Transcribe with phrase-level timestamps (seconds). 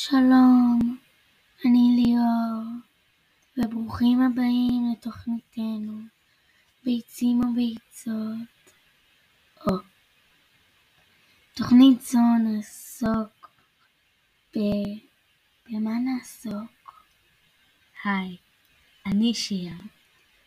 [0.00, 0.98] שלום,
[1.64, 2.64] אני ליאור,
[3.56, 6.00] וברוכים הבאים לתוכניתנו
[6.84, 8.74] ביצים או ביצות,
[9.66, 9.76] או.
[11.54, 13.50] תוכנית זו נעסוק
[14.56, 14.58] ב...
[15.66, 17.04] במה נעסוק?
[18.04, 18.36] היי,
[19.06, 19.76] אני שיה,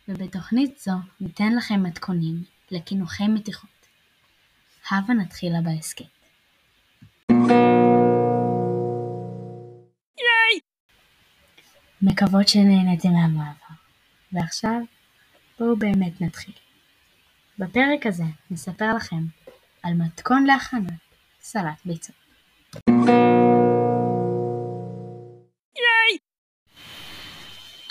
[0.08, 3.88] ובתוכנית זו ניתן לכם מתכונים לקינוחי מתיחות.
[4.90, 6.21] הבה נתחילה בהסכת.
[12.02, 13.74] מקוות שנהניתם מהמעבר.
[14.32, 14.80] ועכשיו,
[15.58, 16.54] בואו באמת נתחיל.
[17.58, 19.24] בפרק הזה נספר לכם
[19.82, 21.00] על מתכון להכנת
[21.40, 22.16] סלט ביצות.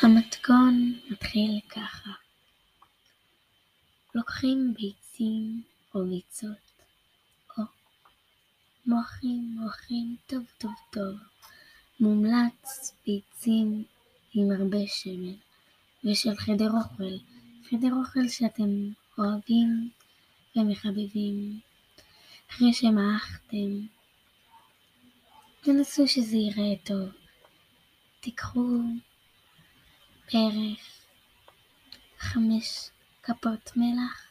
[0.01, 2.09] המתכון מתחיל ככה
[4.15, 5.63] לוקחים ביצים
[5.95, 6.71] או ביצות,
[7.57, 7.63] או
[8.85, 11.17] מורחים מורחים טוב טוב טוב.
[11.99, 13.83] מומלץ ביצים
[14.33, 15.33] עם הרבה שמן
[16.03, 17.17] ושל חדר אוכל,
[17.69, 19.89] חדר אוכל שאתם אוהבים
[20.55, 21.59] ומחבבים.
[22.51, 23.79] אחרי שמעכתם,
[25.61, 27.09] תנסו שזה ייראה טוב.
[28.19, 28.79] תיקחו
[30.33, 31.03] בערך
[32.19, 32.89] חמש
[33.23, 34.27] כפות מלח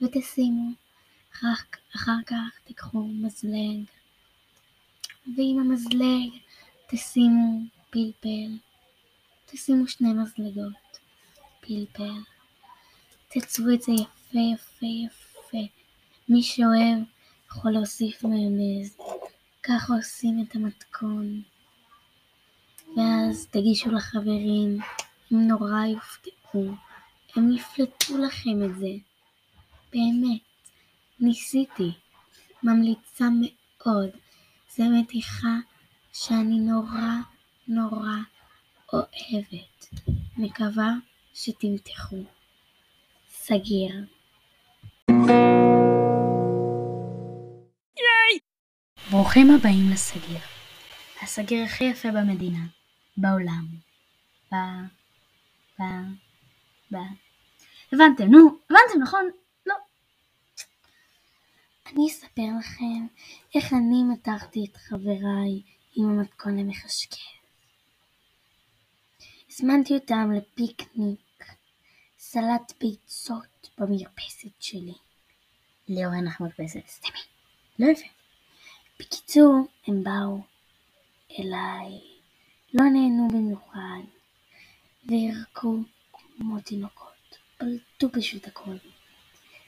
[0.00, 0.70] ותשימו.
[1.96, 3.84] אחר כך תיקחו מזלג,
[5.36, 6.30] ועם המזלג
[6.86, 7.60] תשימו
[7.90, 8.65] פלפל.
[9.46, 10.98] תשימו שני מזלגות
[11.60, 12.20] פלפל.
[13.28, 15.72] תצבו את זה יפה יפה יפה.
[16.28, 16.98] מי שאוהב
[17.50, 18.96] יכול להוסיף מיונז.
[19.62, 21.42] ככה עושים את המתכון.
[22.96, 24.78] ואז תגישו לחברים,
[25.30, 26.74] הם נורא יופתעו.
[27.36, 28.90] הם יפלטו לכם את זה.
[29.92, 30.40] באמת.
[31.20, 31.92] ניסיתי.
[32.62, 34.10] ממליצה מאוד.
[34.76, 35.56] זה מתיחה
[36.12, 37.10] שאני נורא
[37.68, 38.16] נורא
[38.92, 39.88] אוהבת.
[40.36, 40.90] מקווה
[41.34, 42.16] שתמתחו.
[43.28, 43.94] סגיר.
[49.10, 50.38] ברוכים הבאים לסגיר.
[51.22, 52.66] הסגיר הכי יפה במדינה,
[53.16, 53.66] בעולם.
[54.52, 54.54] ב...
[55.78, 55.82] ב...
[56.92, 56.96] ב...
[57.92, 59.30] הבנתם, נו, הבנתם, נכון?
[59.66, 59.74] לא.
[61.86, 63.06] אני אספר לכם
[63.54, 65.62] איך אני מתחתי את חבריי
[65.96, 67.45] עם המתכון למחשקר.
[69.58, 71.44] הזמנתי אותם לפיקניק,
[72.18, 74.94] סלט ביצות במרפסת שלי.
[75.88, 76.86] ליאור אין לך מרפסת.
[76.88, 77.18] סתמי.
[77.78, 78.06] לא יפה.
[79.00, 79.54] בקיצור,
[79.86, 80.40] הם באו
[81.38, 82.00] אליי,
[82.74, 84.02] לא נהנו במיוחד,
[85.06, 85.78] והרקו
[86.12, 88.76] כמו תינוקות, פלטו פשוט הכל.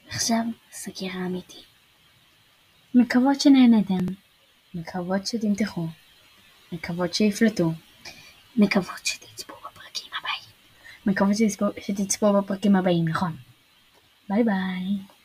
[0.07, 1.63] עכשיו הסגר האמיתי.
[2.95, 4.13] מקוות שנהנתם.
[4.73, 5.87] מקוות שתמתחו.
[6.71, 7.71] מקוות שיפלטו.
[8.55, 9.58] מקוות שתצפו
[11.05, 11.35] מקוות
[11.79, 13.31] שתצפו בפרקים הבאים, נכון.
[14.29, 15.18] ביי ביי.